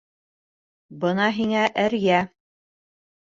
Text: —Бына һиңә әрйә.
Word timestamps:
—Бына 1.03 1.27
һиңә 1.35 1.65
әрйә. 1.83 2.23